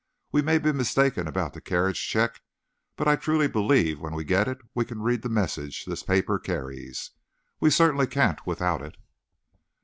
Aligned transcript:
We 0.31 0.41
may 0.41 0.57
be 0.57 0.71
mistaken 0.71 1.27
about 1.27 1.53
the 1.53 1.61
carriage 1.61 2.07
check, 2.07 2.41
but 2.95 3.07
I 3.07 3.15
truly 3.15 3.47
believe 3.47 3.99
when 3.99 4.15
we 4.15 4.23
get 4.23 4.47
it 4.47 4.57
we 4.73 4.83
can 4.83 5.03
read 5.03 5.21
the 5.21 5.29
message 5.29 5.85
this 5.85 6.01
paper 6.01 6.39
carries. 6.39 7.11
We 7.59 7.69
certainly 7.69 8.07
can't 8.07 8.43
without 8.47 8.81
it." 8.81 8.97